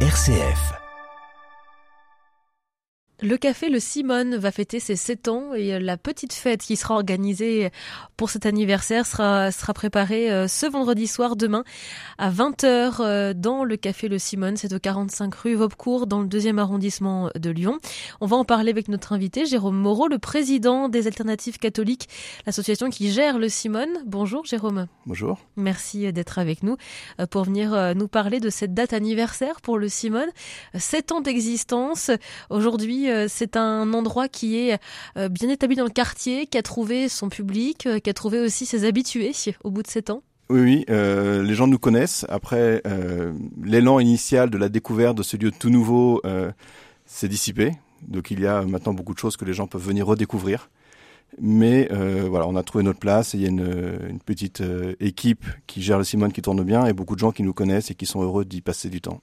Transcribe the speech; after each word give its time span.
RCF. 0.00 0.85
Le 3.22 3.38
café 3.38 3.70
Le 3.70 3.80
Simone 3.80 4.36
va 4.36 4.52
fêter 4.52 4.78
ses 4.78 4.94
7 4.94 5.28
ans 5.28 5.54
et 5.54 5.80
la 5.80 5.96
petite 5.96 6.34
fête 6.34 6.60
qui 6.60 6.76
sera 6.76 6.96
organisée 6.96 7.70
pour 8.18 8.28
cet 8.28 8.44
anniversaire 8.44 9.06
sera, 9.06 9.50
sera 9.52 9.72
préparée 9.72 10.30
euh, 10.30 10.48
ce 10.48 10.66
vendredi 10.66 11.06
soir 11.06 11.34
demain 11.34 11.64
à 12.18 12.30
20h 12.30 12.96
euh, 13.00 13.32
dans 13.32 13.64
le 13.64 13.78
café 13.78 14.08
Le 14.08 14.18
Simone. 14.18 14.58
C'est 14.58 14.74
au 14.74 14.78
45 14.78 15.34
rue 15.34 15.54
Vaubecourt 15.54 16.06
dans 16.06 16.20
le 16.20 16.26
deuxième 16.26 16.58
arrondissement 16.58 17.30
de 17.34 17.48
Lyon. 17.48 17.78
On 18.20 18.26
va 18.26 18.36
en 18.36 18.44
parler 18.44 18.70
avec 18.70 18.88
notre 18.88 19.14
invité 19.14 19.46
Jérôme 19.46 19.76
Moreau, 19.76 20.08
le 20.08 20.18
président 20.18 20.90
des 20.90 21.06
Alternatives 21.06 21.56
catholiques, 21.58 22.10
l'association 22.44 22.90
qui 22.90 23.10
gère 23.10 23.38
Le 23.38 23.48
Simone. 23.48 23.88
Bonjour 24.04 24.44
Jérôme. 24.44 24.88
Bonjour. 25.06 25.38
Merci 25.56 26.12
d'être 26.12 26.38
avec 26.38 26.62
nous 26.62 26.76
euh, 27.18 27.26
pour 27.26 27.44
venir 27.44 27.94
nous 27.94 28.08
parler 28.08 28.40
de 28.40 28.50
cette 28.50 28.74
date 28.74 28.92
anniversaire 28.92 29.62
pour 29.62 29.78
Le 29.78 29.88
Simone. 29.88 30.28
7 30.74 31.12
ans 31.12 31.20
d'existence. 31.22 32.10
Aujourd'hui, 32.50 33.05
euh, 33.10 33.26
c'est 33.28 33.56
un 33.56 33.92
endroit 33.92 34.28
qui 34.28 34.58
est 34.58 34.78
euh, 35.16 35.28
bien 35.28 35.48
établi 35.48 35.76
dans 35.76 35.84
le 35.84 35.90
quartier, 35.90 36.46
qui 36.46 36.58
a 36.58 36.62
trouvé 36.62 37.08
son 37.08 37.28
public, 37.28 37.86
euh, 37.86 37.98
qui 37.98 38.10
a 38.10 38.14
trouvé 38.14 38.40
aussi 38.40 38.66
ses 38.66 38.84
habitués 38.84 39.32
au 39.64 39.70
bout 39.70 39.82
de 39.82 39.88
sept 39.88 40.10
ans. 40.10 40.22
Oui, 40.48 40.60
oui, 40.60 40.84
les 40.88 41.54
gens 41.54 41.66
nous 41.66 41.78
connaissent. 41.78 42.24
Après, 42.28 42.80
l'élan 43.60 43.98
initial 43.98 44.48
de 44.48 44.56
la 44.56 44.68
découverte 44.68 45.16
de 45.18 45.24
ce 45.24 45.36
lieu 45.36 45.50
tout 45.50 45.70
nouveau 45.70 46.22
s'est 47.04 47.26
dissipé. 47.26 47.72
Donc 48.06 48.30
il 48.30 48.38
y 48.38 48.46
a 48.46 48.62
maintenant 48.62 48.94
beaucoup 48.94 49.12
de 49.12 49.18
choses 49.18 49.36
que 49.36 49.44
les 49.44 49.54
gens 49.54 49.66
peuvent 49.66 49.82
venir 49.82 50.06
redécouvrir. 50.06 50.70
Mais 51.40 51.88
voilà, 51.90 52.46
on 52.46 52.54
a 52.54 52.62
trouvé 52.62 52.84
notre 52.84 53.00
place 53.00 53.34
il 53.34 53.40
y 53.40 53.46
a 53.46 53.48
une, 53.48 54.20
petite 54.24 54.62
équipe 55.00 55.46
qui 55.66 55.82
gère 55.82 55.98
le 55.98 56.04
Simone 56.04 56.30
qui 56.30 56.42
tourne 56.42 56.62
bien 56.62 56.86
et 56.86 56.92
beaucoup 56.92 57.16
de 57.16 57.20
gens 57.20 57.32
qui 57.32 57.42
nous 57.42 57.52
connaissent 57.52 57.90
et 57.90 57.96
qui 57.96 58.06
sont 58.06 58.22
heureux 58.22 58.44
d'y 58.44 58.60
passer 58.60 58.88
du 58.88 59.00
temps. 59.00 59.20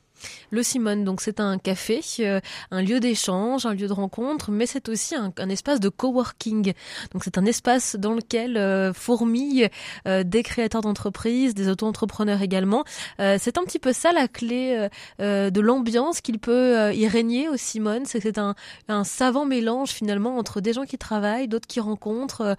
Le 0.51 0.63
Simone, 0.63 1.03
donc 1.03 1.21
c'est 1.21 1.39
un 1.39 1.57
café, 1.57 2.01
euh, 2.19 2.39
un 2.71 2.81
lieu 2.81 2.99
d'échange, 2.99 3.65
un 3.65 3.73
lieu 3.73 3.87
de 3.87 3.93
rencontre, 3.93 4.51
mais 4.51 4.65
c'est 4.65 4.89
aussi 4.89 5.15
un, 5.15 5.31
espace 5.49 5.79
de 5.79 5.89
coworking. 5.89 6.73
Donc 7.11 7.23
c'est 7.23 7.37
un 7.37 7.45
espace 7.45 7.95
dans 7.95 8.13
lequel 8.13 8.57
euh, 8.57 8.93
fourmillent 8.93 9.69
euh, 10.07 10.23
des 10.23 10.43
créateurs 10.43 10.81
d'entreprises, 10.81 11.53
des 11.53 11.69
auto-entrepreneurs 11.69 12.41
également. 12.41 12.83
c'est 13.19 13.57
un 13.57 13.63
petit 13.63 13.79
peu 13.79 13.93
ça 13.93 14.11
la 14.11 14.27
clé 14.27 14.87
de 15.19 15.59
l'ambiance 15.59 16.21
qu'il 16.21 16.39
peut 16.39 16.93
y 16.93 17.07
régner 17.07 17.49
au 17.49 17.57
Simone, 17.57 18.03
c'est 18.05 18.37
un 18.37 19.03
savant 19.03 19.45
mélange 19.45 19.89
finalement 19.89 20.37
entre 20.37 20.61
des 20.61 20.73
gens 20.73 20.85
qui 20.85 20.97
travaillent, 20.97 21.47
d'autres 21.47 21.67
qui 21.67 21.79
rencontrent 21.79 22.55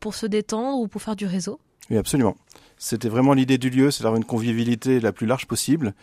pour 0.00 0.14
se 0.14 0.26
détendre 0.26 0.78
ou 0.78 0.88
pour 0.88 1.02
faire 1.02 1.16
du 1.16 1.26
réseau. 1.26 1.58
Oui, 1.90 1.96
absolument. 1.96 2.36
C'était 2.84 3.08
vraiment 3.08 3.32
l'idée 3.32 3.56
du 3.56 3.70
lieu, 3.70 3.90
c'est 3.90 4.02
d'avoir 4.02 4.18
une 4.18 4.26
convivialité 4.26 5.00
la 5.00 5.10
plus 5.10 5.26
large 5.26 5.46
possible. 5.46 5.94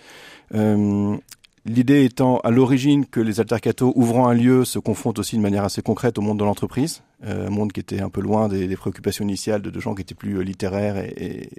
Euh, 0.56 1.16
l'idée 1.64 2.06
étant 2.06 2.40
à 2.40 2.50
l'origine 2.50 3.06
que 3.06 3.20
les 3.20 3.40
altercatos 3.40 3.94
ouvrant 3.96 4.28
un 4.28 4.34
lieu 4.34 4.66
se 4.66 4.80
confrontent 4.80 5.20
aussi 5.20 5.38
de 5.38 5.44
manière 5.44 5.64
assez 5.64 5.84
concrète 5.84 6.18
au 6.18 6.22
monde 6.22 6.40
de 6.40 6.44
l'entreprise, 6.44 7.04
euh, 7.24 7.46
un 7.46 7.50
monde 7.52 7.72
qui 7.72 7.82
était 7.82 8.02
un 8.02 8.10
peu 8.10 8.20
loin 8.20 8.48
des, 8.48 8.76
préoccupations 8.76 9.24
initiales 9.24 9.62
de, 9.62 9.80
gens 9.80 9.94
qui 9.94 10.02
étaient 10.02 10.16
plus 10.16 10.38
euh, 10.38 10.42
littéraires 10.42 10.98
et, 10.98 11.52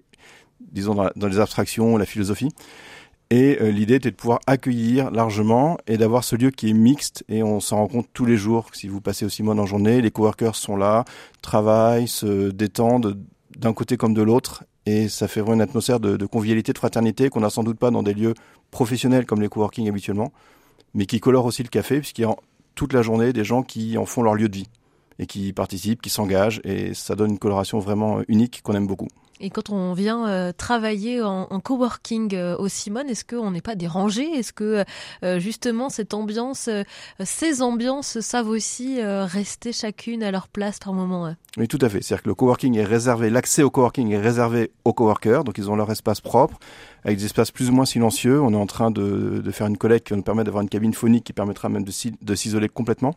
disons 0.73 0.97
dans, 0.97 1.09
dans, 1.15 1.29
les 1.29 1.39
abstractions, 1.39 1.97
la 1.97 2.07
philosophie. 2.07 2.49
Et 3.31 3.59
l'idée 3.71 3.95
était 3.95 4.11
de 4.11 4.17
pouvoir 4.17 4.41
accueillir 4.49 5.11
largement 5.13 5.79
et 5.87 5.99
d'avoir 5.99 6.25
ce 6.25 6.35
lieu 6.35 6.51
qui 6.51 6.69
est 6.69 6.75
mixte 6.75 7.25
et 7.29 7.45
on 7.45 7.61
s'en 7.61 7.77
rend 7.77 7.87
compte 7.87 8.09
tous 8.13 8.27
les 8.27 8.37
jours. 8.37 8.69
Si 8.73 8.89
vous 8.89 9.01
passez 9.01 9.25
au 9.25 9.31
Simone 9.31 9.61
en 9.61 9.67
journée, 9.67 10.03
les 10.03 10.11
coworkers 10.11 10.57
sont 10.57 10.77
là, 10.77 11.07
travaillent, 11.41 12.09
se 12.09 12.51
détendent 12.51 13.19
d'un 13.57 13.73
côté 13.73 13.97
comme 13.97 14.13
de 14.13 14.21
l'autre 14.21 14.65
et 14.87 15.09
ça 15.09 15.29
fait 15.29 15.41
vraiment 15.41 15.55
une 15.55 15.61
atmosphère 15.61 16.01
de, 16.01 16.27
convivialité, 16.27 16.73
de 16.73 16.79
fraternité 16.79 17.29
qu'on 17.29 17.41
n'a 17.41 17.51
sans 17.51 17.63
doute 17.63 17.79
pas 17.79 17.91
dans 17.91 18.03
des 18.03 18.15
lieux 18.15 18.35
professionnels 18.71 19.27
comme 19.27 19.41
les 19.41 19.49
coworking 19.49 19.89
habituellement, 19.89 20.33
mais 20.95 21.07
qui 21.07 21.21
colore 21.21 21.45
aussi 21.45 21.63
le 21.63 21.69
café 21.69 21.99
puisqu'il 22.01 22.23
y 22.23 22.25
a 22.25 22.35
toute 22.75 22.93
la 22.93 23.03
journée 23.03 23.33
des 23.33 23.45
gens 23.45 23.63
qui 23.63 23.97
en 23.99 24.07
font 24.07 24.23
leur 24.23 24.35
lieu 24.35 24.49
de 24.49 24.57
vie 24.57 24.69
et 25.19 25.27
qui 25.27 25.53
participent, 25.53 26.03
qui 26.03 26.11
s'engagent 26.11 26.61
et 26.65 26.95
ça 26.95 27.15
donne 27.15 27.33
une 27.33 27.39
coloration 27.39 27.79
vraiment 27.79 28.23
unique 28.29 28.63
qu'on 28.63 28.75
aime 28.75 28.87
beaucoup. 28.87 29.09
Et 29.45 29.51
quand 29.51 29.71
on 29.71 29.93
vient 29.93 30.29
euh, 30.29 30.53
travailler 30.57 31.21
en, 31.21 31.49
en 31.51 31.59
coworking 31.59 32.33
euh, 32.37 32.57
au 32.59 32.69
Simone, 32.69 33.09
est-ce 33.09 33.25
qu'on 33.25 33.51
n'est 33.51 33.61
pas 33.61 33.75
dérangé? 33.75 34.23
Est-ce 34.23 34.53
que 34.53 34.85
euh, 35.25 35.41
justement 35.41 35.89
cette 35.89 36.15
ambiance, 36.15 36.69
euh, 36.69 36.85
ces 37.25 37.61
ambiances 37.61 38.21
savent 38.21 38.49
aussi 38.49 39.01
euh, 39.01 39.25
rester 39.25 39.73
chacune 39.73 40.23
à 40.23 40.31
leur 40.31 40.47
place 40.47 40.79
par 40.79 40.93
moment 40.93 41.35
Oui, 41.57 41.67
tout 41.67 41.79
à 41.81 41.89
fait. 41.89 42.03
C'est-à-dire 42.03 42.23
que 42.23 42.29
le 42.29 42.37
coworking 42.37 42.77
est 42.77 42.85
réservé, 42.85 43.31
l'accès 43.31 43.65
au 43.65 43.71
coworking 43.71 44.13
est 44.13 44.21
réservé 44.21 44.71
aux 44.85 44.93
coworkers, 44.93 45.43
donc 45.43 45.59
ils 45.59 45.69
ont 45.69 45.75
leur 45.75 45.91
espace 45.91 46.21
propre, 46.21 46.61
avec 47.05 47.19
des 47.19 47.25
espaces 47.25 47.51
plus 47.51 47.69
ou 47.69 47.73
moins 47.73 47.85
silencieux. 47.85 48.41
On 48.41 48.53
est 48.53 48.57
en 48.57 48.67
train 48.67 48.93
de, 48.93 49.43
de 49.45 49.51
faire 49.51 49.67
une 49.67 49.77
collecte 49.77 50.07
qui 50.07 50.15
nous 50.15 50.23
permettre 50.23 50.47
d'avoir 50.47 50.63
une 50.63 50.69
cabine 50.69 50.95
phonique 50.95 51.25
qui 51.25 51.33
permettra 51.33 51.69
même 51.69 51.85
de 51.85 52.35
s'isoler 52.37 52.69
complètement. 52.69 53.17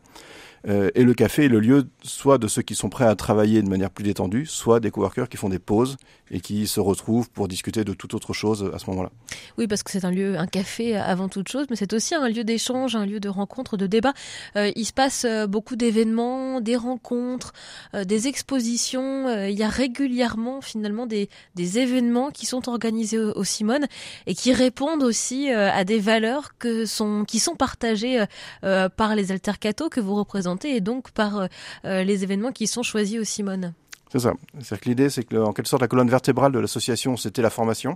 Euh, 0.68 0.90
et 0.96 1.04
le 1.04 1.14
café 1.14 1.46
est 1.46 1.50
le 1.50 1.60
lieu 1.60 1.88
soit 2.04 2.38
de 2.38 2.48
ceux 2.48 2.62
qui 2.62 2.76
sont 2.76 2.90
prêts 2.90 3.06
à 3.06 3.16
travailler 3.16 3.62
de 3.62 3.70
manière 3.70 3.92
plus 3.92 4.04
détendue, 4.04 4.46
soit 4.46 4.80
des 4.80 4.92
coworkers 4.92 5.30
qui 5.30 5.38
font 5.38 5.50
des 5.50 5.60
pauses 5.60 5.98
et 6.32 6.40
qui 6.40 6.66
se 6.66 6.80
retrouvent 6.80 7.30
pour 7.30 7.48
discuter 7.48 7.84
de 7.84 7.94
toute 7.94 8.14
autre 8.14 8.34
chose 8.34 8.72
à 8.74 8.80
ce 8.80 8.90
moment-là. 8.90 9.12
Oui, 9.58 9.68
parce 9.68 9.84
que 9.84 9.92
c'est 9.92 10.06
un 10.06 10.12
lieu, 10.12 10.38
un 10.38 10.48
café 10.48 10.96
avant 10.96 11.30
toute 11.30 11.50
chose, 11.50 11.68
mais 11.70 11.76
c'est 11.76 11.94
aussi 11.94 12.16
un 12.16 12.28
lieu 12.28 12.44
d'échange, 12.44 12.96
un 12.96 13.06
lieu 13.06 13.20
de 13.20 13.30
rencontre, 13.30 13.78
de 13.78 13.86
débat. 13.86 14.14
Euh, 14.56 14.72
il 14.76 14.86
se 14.86 14.94
passe 14.94 15.26
euh, 15.26 15.46
beaucoup 15.46 15.76
d'événements, 15.76 16.62
des 16.62 16.76
rencontres, 16.76 17.54
des 17.94 18.28
expositions. 18.28 19.46
Il 19.48 19.58
y 19.58 19.64
a 19.64 19.70
régulièrement 19.70 20.62
finalement 20.62 21.06
des, 21.06 21.30
des 21.56 21.80
événements 21.80 22.32
qui 22.32 22.46
sont 22.46 22.68
organisés 22.70 23.20
au, 23.20 23.44
Simone 23.44 23.86
et 24.26 24.34
qui 24.34 24.54
répondent 24.54 25.04
aussi 25.04 25.50
à 25.50 25.84
des 25.84 26.00
valeurs 26.00 26.54
qui 26.58 27.40
sont 27.40 27.56
partagées 27.58 28.24
par 28.62 29.16
les 29.16 29.32
altercatos 29.32 29.90
que 29.90 30.00
vous 30.00 30.16
représentez 30.16 30.55
et 30.64 30.82
donc 30.82 31.12
par 31.12 31.38
euh, 31.38 31.48
euh, 31.86 32.04
les 32.04 32.24
événements 32.24 32.52
qui 32.52 32.68
sont 32.68 32.84
choisis 32.84 33.20
au 33.20 33.24
Simone. 33.24 33.74
C'est 34.12 34.20
ça. 34.20 34.34
C'est 34.62 34.80
que 34.80 34.88
l'idée, 34.88 35.10
c'est 35.10 35.24
que 35.24 35.36
en 35.36 35.52
quelque 35.52 35.68
sorte 35.68 35.82
la 35.82 35.88
colonne 35.88 36.10
vertébrale 36.10 36.52
de 36.52 36.60
l'association, 36.60 37.18
c'était 37.18 37.42
la 37.42 37.50
formation 37.50 37.96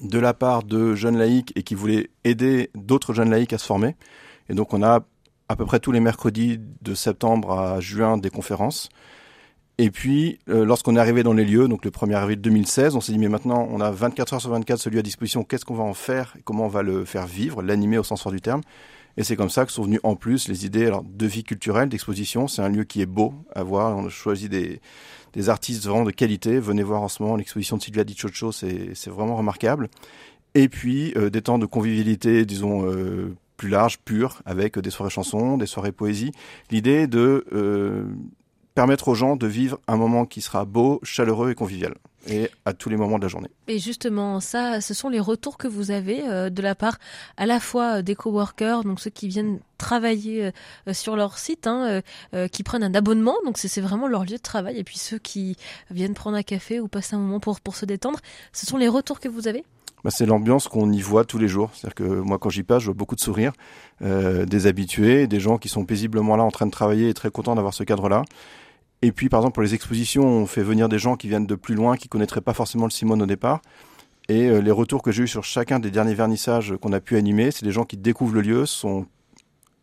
de 0.00 0.18
la 0.18 0.34
part 0.34 0.62
de 0.62 0.94
jeunes 0.94 1.18
laïcs 1.18 1.52
et 1.54 1.62
qui 1.62 1.74
voulaient 1.74 2.10
aider 2.24 2.70
d'autres 2.74 3.12
jeunes 3.12 3.30
laïcs 3.30 3.52
à 3.52 3.58
se 3.58 3.66
former. 3.66 3.94
Et 4.48 4.54
donc 4.54 4.72
on 4.72 4.82
a 4.82 5.00
à 5.48 5.56
peu 5.56 5.66
près 5.66 5.80
tous 5.80 5.92
les 5.92 6.00
mercredis 6.00 6.58
de 6.80 6.94
septembre 6.94 7.52
à 7.52 7.80
juin 7.80 8.16
des 8.16 8.30
conférences. 8.30 8.88
Et 9.78 9.90
puis, 9.90 10.38
euh, 10.48 10.64
lorsqu'on 10.64 10.96
est 10.96 11.00
arrivé 11.00 11.22
dans 11.22 11.32
les 11.32 11.44
lieux, 11.44 11.66
donc 11.66 11.84
le 11.84 11.90
1er 11.90 12.14
avril 12.14 12.40
2016, 12.40 12.94
on 12.94 13.00
s'est 13.00 13.12
dit, 13.12 13.18
mais 13.18 13.28
maintenant, 13.28 13.66
on 13.70 13.80
a 13.80 13.90
24 13.90 14.34
heures 14.34 14.40
sur 14.40 14.50
24 14.50 14.78
ce 14.78 14.88
lieu 14.90 14.98
à 14.98 15.02
disposition, 15.02 15.44
qu'est-ce 15.44 15.64
qu'on 15.64 15.74
va 15.74 15.84
en 15.84 15.94
faire 15.94 16.34
et 16.38 16.42
comment 16.42 16.66
on 16.66 16.68
va 16.68 16.82
le 16.82 17.04
faire 17.04 17.26
vivre, 17.26 17.62
l'animer 17.62 17.98
au 17.98 18.04
sens 18.04 18.22
fort 18.22 18.32
du 18.32 18.40
terme 18.40 18.60
et 19.16 19.24
c'est 19.24 19.36
comme 19.36 19.50
ça 19.50 19.66
que 19.66 19.72
sont 19.72 19.84
venues 19.84 20.00
en 20.02 20.16
plus 20.16 20.48
les 20.48 20.64
idées 20.64 20.86
alors, 20.86 21.02
de 21.04 21.26
vie 21.26 21.44
culturelle, 21.44 21.88
d'exposition. 21.88 22.48
C'est 22.48 22.62
un 22.62 22.68
lieu 22.68 22.84
qui 22.84 23.02
est 23.02 23.06
beau 23.06 23.34
à 23.54 23.62
voir. 23.62 23.96
On 23.96 24.06
a 24.06 24.08
choisi 24.08 24.48
des, 24.48 24.80
des 25.32 25.48
artistes 25.48 25.86
vraiment 25.86 26.04
de 26.04 26.10
qualité. 26.10 26.58
Venez 26.58 26.82
voir 26.82 27.02
en 27.02 27.08
ce 27.08 27.22
moment 27.22 27.36
l'exposition 27.36 27.76
de 27.76 27.82
Sylvia 27.82 28.04
Di 28.04 28.16
Chocho, 28.16 28.52
c'est 28.52 29.08
vraiment 29.08 29.36
remarquable. 29.36 29.88
Et 30.54 30.68
puis 30.68 31.12
euh, 31.16 31.30
des 31.30 31.42
temps 31.42 31.58
de 31.58 31.66
convivialité, 31.66 32.44
disons, 32.44 32.86
euh, 32.86 33.34
plus 33.56 33.68
larges, 33.68 33.98
purs, 33.98 34.42
avec 34.44 34.78
des 34.78 34.90
soirées 34.90 35.10
chansons, 35.10 35.56
des 35.56 35.66
soirées 35.66 35.92
poésie. 35.92 36.32
L'idée 36.70 37.06
de 37.06 37.44
euh, 37.52 38.04
permettre 38.74 39.08
aux 39.08 39.14
gens 39.14 39.36
de 39.36 39.46
vivre 39.46 39.78
un 39.86 39.96
moment 39.96 40.24
qui 40.24 40.40
sera 40.40 40.64
beau, 40.64 41.00
chaleureux 41.02 41.50
et 41.50 41.54
convivial 41.54 41.94
et 42.28 42.50
à 42.64 42.72
tous 42.72 42.88
les 42.88 42.96
moments 42.96 43.18
de 43.18 43.24
la 43.24 43.28
journée. 43.28 43.48
Et 43.66 43.80
justement, 43.80 44.38
ça, 44.38 44.80
ce 44.80 44.94
sont 44.94 45.08
les 45.08 45.18
retours 45.18 45.58
que 45.58 45.66
vous 45.66 45.90
avez 45.90 46.22
euh, 46.28 46.50
de 46.50 46.62
la 46.62 46.76
part 46.76 46.98
à 47.36 47.46
la 47.46 47.58
fois 47.58 48.02
des 48.02 48.14
coworkers, 48.14 48.84
donc 48.84 49.00
ceux 49.00 49.10
qui 49.10 49.26
viennent 49.26 49.58
travailler 49.76 50.52
euh, 50.86 50.92
sur 50.92 51.16
leur 51.16 51.38
site, 51.38 51.66
hein, 51.66 51.84
euh, 51.88 52.00
euh 52.34 52.48
qui 52.48 52.62
prennent 52.62 52.84
un 52.84 52.94
abonnement, 52.94 53.34
donc 53.44 53.58
c'est 53.58 53.80
vraiment 53.80 54.06
leur 54.06 54.22
lieu 54.22 54.36
de 54.36 54.42
travail, 54.42 54.78
et 54.78 54.84
puis 54.84 54.98
ceux 54.98 55.18
qui 55.18 55.56
viennent 55.90 56.14
prendre 56.14 56.36
un 56.36 56.42
café 56.42 56.78
ou 56.78 56.86
passer 56.86 57.16
un 57.16 57.18
moment 57.18 57.40
pour, 57.40 57.60
pour 57.60 57.74
se 57.74 57.86
détendre. 57.86 58.20
Ce 58.52 58.66
sont 58.66 58.76
les 58.76 58.88
retours 58.88 59.18
que 59.18 59.28
vous 59.28 59.48
avez? 59.48 59.64
Bah, 60.04 60.10
c'est 60.10 60.26
l'ambiance 60.26 60.66
qu'on 60.66 60.90
y 60.92 61.00
voit 61.00 61.24
tous 61.24 61.38
les 61.38 61.48
jours. 61.48 61.70
C'est-à-dire 61.72 61.94
que 61.94 62.02
moi, 62.02 62.38
quand 62.38 62.50
j'y 62.50 62.64
passe, 62.64 62.80
je 62.80 62.86
vois 62.86 62.94
beaucoup 62.94 63.14
de 63.14 63.20
sourires, 63.20 63.52
euh, 64.02 64.44
des 64.44 64.66
habitués, 64.66 65.26
des 65.26 65.40
gens 65.40 65.58
qui 65.58 65.68
sont 65.68 65.84
paisiblement 65.84 66.36
là 66.36 66.42
en 66.42 66.50
train 66.50 66.66
de 66.66 66.72
travailler 66.72 67.08
et 67.08 67.14
très 67.14 67.30
contents 67.30 67.54
d'avoir 67.54 67.74
ce 67.74 67.84
cadre-là. 67.84 68.24
Et 69.02 69.10
puis, 69.10 69.28
par 69.28 69.40
exemple, 69.40 69.54
pour 69.54 69.64
les 69.64 69.74
expositions, 69.74 70.24
on 70.24 70.46
fait 70.46 70.62
venir 70.62 70.88
des 70.88 70.98
gens 70.98 71.16
qui 71.16 71.28
viennent 71.28 71.46
de 71.46 71.56
plus 71.56 71.74
loin, 71.74 71.96
qui 71.96 72.08
connaîtraient 72.08 72.40
pas 72.40 72.54
forcément 72.54 72.84
le 72.84 72.90
Simone 72.90 73.20
au 73.20 73.26
départ. 73.26 73.60
Et 74.28 74.48
euh, 74.48 74.60
les 74.60 74.70
retours 74.70 75.02
que 75.02 75.10
j'ai 75.10 75.24
eu 75.24 75.28
sur 75.28 75.42
chacun 75.42 75.80
des 75.80 75.90
derniers 75.90 76.14
vernissages 76.14 76.74
qu'on 76.80 76.92
a 76.92 77.00
pu 77.00 77.16
animer, 77.16 77.50
c'est 77.50 77.64
des 77.64 77.72
gens 77.72 77.84
qui 77.84 77.96
découvrent 77.96 78.34
le 78.34 78.40
lieu, 78.40 78.66
sont 78.66 79.06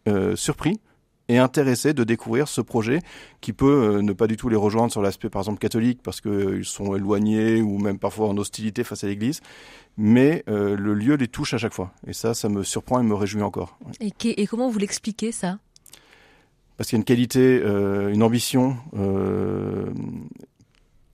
euh, 0.07 0.37
surpris 0.37 0.79
et 1.27 1.37
intéressés 1.37 1.93
de 1.93 2.03
découvrir 2.03 2.47
ce 2.47 2.61
projet 2.61 3.01
qui 3.41 3.53
peut 3.53 3.97
euh, 3.97 4.01
ne 4.01 4.13
pas 4.13 4.25
du 4.25 4.37
tout 4.37 4.49
les 4.49 4.55
rejoindre 4.55 4.91
sur 4.91 5.01
l'aspect 5.01 5.29
par 5.29 5.41
exemple 5.41 5.59
catholique 5.59 5.99
parce 6.01 6.21
qu'ils 6.21 6.65
sont 6.65 6.95
éloignés 6.95 7.61
ou 7.61 7.77
même 7.77 7.99
parfois 7.99 8.29
en 8.29 8.37
hostilité 8.37 8.83
face 8.83 9.03
à 9.03 9.07
l'Église, 9.07 9.41
mais 9.97 10.43
le 10.47 10.93
lieu 10.93 11.15
les 11.15 11.27
touche 11.27 11.53
à 11.53 11.57
chaque 11.57 11.73
fois. 11.73 11.91
Et 12.07 12.13
ça, 12.13 12.33
ça 12.33 12.47
me 12.47 12.63
surprend 12.63 12.99
et 13.01 13.03
me 13.03 13.13
réjouit 13.13 13.43
encore. 13.43 13.77
Et 13.99 14.47
comment 14.47 14.69
vous 14.69 14.79
l'expliquez 14.79 15.33
ça? 15.33 15.59
Parce 16.79 16.87
qu'il 16.87 16.95
y 16.95 16.99
a 16.99 17.01
une 17.01 17.05
qualité, 17.05 17.61
euh, 17.61 18.07
une 18.07 18.23
ambition 18.23 18.77
euh, 18.95 19.87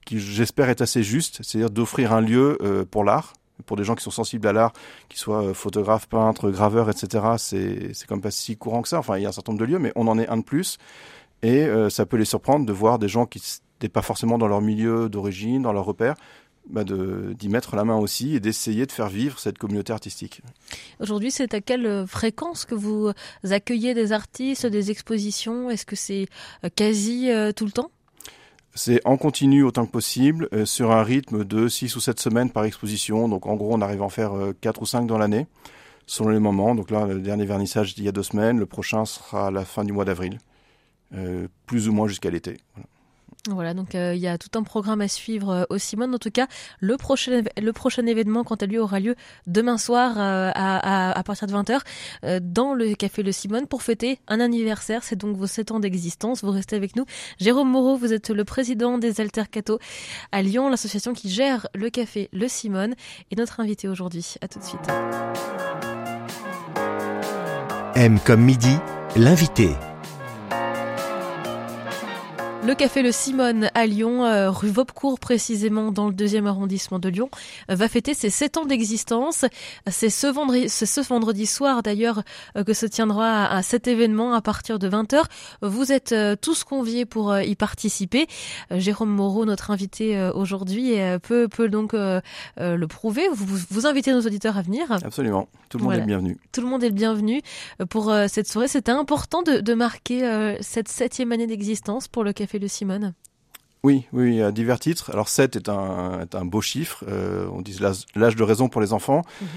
qui, 0.04 0.20
j'espère, 0.20 0.68
est 0.68 0.80
assez 0.80 1.02
juste, 1.02 1.40
c'est-à-dire 1.42 1.70
d'offrir 1.70 2.12
un 2.12 2.20
lieu 2.20 2.56
euh, 2.62 2.84
pour 2.88 3.02
l'art 3.02 3.32
Pour 3.66 3.76
des 3.76 3.82
gens 3.82 3.96
qui 3.96 4.04
sont 4.04 4.12
sensibles 4.12 4.46
à 4.46 4.52
l'art, 4.52 4.72
qu'ils 5.08 5.18
soient 5.18 5.52
photographes, 5.54 6.06
peintres, 6.06 6.52
graveurs, 6.52 6.88
etc., 6.88 7.24
c'est 7.38 7.92
c'est 7.94 8.06
quand 8.06 8.14
même 8.14 8.22
pas 8.22 8.30
si 8.30 8.56
courant 8.56 8.80
que 8.80 8.88
ça. 8.88 9.00
Enfin, 9.00 9.16
il 9.16 9.24
y 9.24 9.26
a 9.26 9.30
un 9.30 9.32
certain 9.32 9.50
nombre 9.50 9.66
de 9.66 9.68
lieux, 9.68 9.80
mais 9.80 9.90
on 9.96 10.06
en 10.06 10.20
est 10.20 10.28
un 10.28 10.36
de 10.36 10.44
plus. 10.44 10.78
Et 11.42 11.66
ça 11.90 12.06
peut 12.06 12.16
les 12.16 12.24
surprendre 12.24 12.64
de 12.64 12.72
voir 12.72 13.00
des 13.00 13.08
gens 13.08 13.26
qui 13.26 13.42
n'étaient 13.74 13.92
pas 13.92 14.02
forcément 14.02 14.38
dans 14.38 14.46
leur 14.46 14.60
milieu 14.60 15.08
d'origine, 15.08 15.62
dans 15.62 15.72
leur 15.72 15.84
repère, 15.84 16.14
bah 16.68 16.84
d'y 16.84 17.48
mettre 17.48 17.76
la 17.76 17.84
main 17.84 17.96
aussi 17.96 18.34
et 18.34 18.40
d'essayer 18.40 18.86
de 18.86 18.92
faire 18.92 19.08
vivre 19.08 19.38
cette 19.38 19.58
communauté 19.58 19.92
artistique. 19.92 20.42
Aujourd'hui, 21.00 21.30
c'est 21.30 21.54
à 21.54 21.60
quelle 21.60 22.06
fréquence 22.06 22.64
que 22.64 22.74
vous 22.74 23.12
accueillez 23.44 23.94
des 23.94 24.12
artistes, 24.12 24.66
des 24.66 24.90
expositions? 24.90 25.70
Est-ce 25.70 25.86
que 25.86 25.96
c'est 25.96 26.26
euh, 26.64 26.68
quasi 26.74 27.30
euh, 27.30 27.52
tout 27.52 27.64
le 27.64 27.72
temps? 27.72 27.90
C'est 28.74 29.00
en 29.06 29.16
continu 29.16 29.62
autant 29.62 29.86
que 29.86 29.90
possible, 29.92 30.48
euh, 30.52 30.66
sur 30.66 30.90
un 30.90 31.02
rythme 31.02 31.44
de 31.44 31.68
6 31.68 31.96
ou 31.96 32.00
7 32.00 32.20
semaines 32.20 32.50
par 32.50 32.64
exposition. 32.64 33.28
Donc 33.28 33.46
en 33.46 33.54
gros, 33.54 33.74
on 33.74 33.80
arrive 33.80 34.02
à 34.02 34.04
en 34.04 34.10
faire 34.10 34.32
4 34.60 34.82
ou 34.82 34.86
5 34.86 35.06
dans 35.06 35.18
l'année, 35.18 35.46
selon 36.06 36.30
les 36.30 36.40
moments. 36.40 36.74
Donc 36.74 36.90
là, 36.90 37.06
le 37.06 37.20
dernier 37.20 37.46
vernissage 37.46 37.94
il 37.96 38.04
y 38.04 38.08
a 38.08 38.12
deux 38.12 38.22
semaines, 38.22 38.58
le 38.58 38.66
prochain 38.66 39.04
sera 39.04 39.48
à 39.48 39.50
la 39.50 39.64
fin 39.64 39.84
du 39.84 39.92
mois 39.92 40.04
d'avril, 40.04 40.38
plus 41.66 41.88
ou 41.88 41.92
moins 41.92 42.08
jusqu'à 42.08 42.30
l'été. 42.30 42.58
Voilà. 42.74 42.88
Voilà, 43.48 43.74
donc 43.74 43.94
euh, 43.94 44.14
il 44.14 44.20
y 44.20 44.26
a 44.26 44.38
tout 44.38 44.58
un 44.58 44.62
programme 44.62 45.00
à 45.00 45.08
suivre 45.08 45.50
euh, 45.50 45.64
au 45.70 45.78
Simone. 45.78 46.14
En 46.14 46.18
tout 46.18 46.30
cas, 46.30 46.46
le 46.80 46.96
prochain, 46.96 48.06
événement, 48.06 48.44
quant 48.44 48.56
à 48.56 48.66
lui, 48.66 48.78
aura 48.78 49.00
lieu 49.00 49.14
demain 49.46 49.78
soir 49.78 50.14
euh, 50.18 50.50
à, 50.54 51.22
partir 51.24 51.46
de 51.46 51.52
20h 51.52 52.40
dans 52.40 52.74
le 52.74 52.94
Café 52.94 53.22
Le 53.22 53.32
Simone 53.32 53.66
pour 53.66 53.82
fêter 53.82 54.20
un 54.28 54.40
anniversaire. 54.40 55.02
C'est 55.02 55.16
donc 55.16 55.36
vos 55.36 55.46
7 55.46 55.72
ans 55.72 55.80
d'existence. 55.80 56.42
Vous 56.42 56.50
restez 56.50 56.76
avec 56.76 56.96
nous. 56.96 57.04
Jérôme 57.38 57.70
Moreau, 57.70 57.96
vous 57.96 58.12
êtes 58.12 58.30
le 58.30 58.44
président 58.44 58.98
des 58.98 59.20
Altercato 59.20 59.78
à 60.32 60.42
Lyon, 60.42 60.68
l'association 60.68 61.12
qui 61.12 61.30
gère 61.30 61.68
le 61.74 61.90
Café 61.90 62.28
Le 62.32 62.48
Simone, 62.48 62.94
et 63.30 63.36
notre 63.36 63.60
invité 63.60 63.88
aujourd'hui. 63.88 64.34
À 64.40 64.48
tout 64.48 64.58
de 64.58 64.64
suite. 64.64 64.80
M 67.94 68.18
comme 68.24 68.42
midi, 68.42 68.76
l'invité. 69.16 69.70
Le 72.66 72.74
café 72.74 73.02
Le 73.02 73.12
Simone 73.12 73.70
à 73.74 73.86
Lyon, 73.86 74.24
euh, 74.24 74.50
rue 74.50 74.70
Vaubecourt 74.70 75.20
précisément 75.20 75.92
dans 75.92 76.08
le 76.08 76.12
deuxième 76.12 76.48
arrondissement 76.48 76.98
de 76.98 77.08
Lyon, 77.08 77.30
euh, 77.70 77.76
va 77.76 77.88
fêter 77.88 78.12
ses 78.12 78.28
sept 78.28 78.56
ans 78.56 78.64
d'existence. 78.64 79.44
C'est 79.86 80.10
ce 80.10 80.26
vendredi, 80.26 80.68
ce 80.68 81.00
vendredi 81.02 81.46
soir 81.46 81.84
d'ailleurs 81.84 82.24
euh, 82.56 82.64
que 82.64 82.72
se 82.72 82.86
tiendra 82.86 83.46
à, 83.46 83.62
cet 83.62 83.86
événement 83.86 84.34
à 84.34 84.40
partir 84.40 84.80
de 84.80 84.88
20h. 84.88 85.22
Vous 85.62 85.92
êtes 85.92 86.12
tous 86.40 86.64
conviés 86.64 87.04
pour 87.04 87.38
y 87.38 87.54
participer. 87.54 88.26
Jérôme 88.72 89.10
Moreau, 89.10 89.44
notre 89.44 89.70
invité 89.70 90.30
aujourd'hui, 90.34 90.94
peut, 91.22 91.46
peut 91.46 91.68
donc 91.68 91.92
le 91.94 92.86
prouver. 92.86 93.28
Vous, 93.32 93.58
vous 93.70 93.86
invitez 93.86 94.12
nos 94.12 94.22
auditeurs 94.22 94.58
à 94.58 94.62
venir. 94.62 94.90
Absolument. 94.90 95.48
Tout 95.68 95.78
le 95.78 95.84
monde 95.84 95.94
est 95.94 96.00
le 96.00 96.06
bienvenu. 96.06 96.36
Tout 96.52 96.60
le 96.62 96.66
monde 96.66 96.82
est 96.82 96.88
le 96.88 96.94
bienvenu 96.94 97.42
pour 97.88 98.12
cette 98.28 98.48
soirée. 98.48 98.68
C'était 98.68 98.92
important 98.92 99.42
de, 99.42 99.60
de 99.60 99.74
marquer 99.74 100.56
cette 100.60 100.88
septième 100.88 101.30
année 101.30 101.46
d'existence 101.46 102.08
pour 102.08 102.24
le 102.24 102.32
café 102.32 102.55
le 102.58 102.68
Simone? 102.68 103.14
Oui, 103.82 104.06
oui, 104.12 104.42
à 104.42 104.50
divers 104.50 104.80
titres. 104.80 105.10
Alors 105.12 105.28
7 105.28 105.56
est 105.56 105.68
un, 105.68 106.20
est 106.22 106.34
un 106.34 106.44
beau 106.44 106.60
chiffre, 106.60 107.04
euh, 107.08 107.46
on 107.52 107.62
dit 107.62 107.78
l'âge 108.16 108.36
de 108.36 108.42
raison 108.42 108.68
pour 108.68 108.80
les 108.80 108.92
enfants. 108.92 109.22
Mhm. 109.40 109.48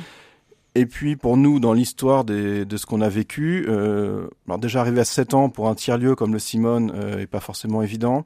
Et 0.75 0.85
puis 0.85 1.15
pour 1.15 1.35
nous, 1.35 1.59
dans 1.59 1.73
l'histoire 1.73 2.23
de 2.25 2.65
ce 2.77 2.85
qu'on 2.85 3.01
a 3.01 3.09
vécu, 3.09 3.65
euh, 3.67 4.27
alors 4.47 4.59
déjà 4.59 4.81
arriver 4.81 5.01
à 5.01 5.05
7 5.05 5.33
ans 5.33 5.49
pour 5.49 5.67
un 5.67 5.73
tiers-lieu 5.73 6.15
comme 6.15 6.31
le 6.31 6.39
Simone 6.39 6.91
euh, 6.93 7.19
est 7.19 7.27
pas 7.27 7.39
forcément 7.39 7.81
évident. 7.81 8.23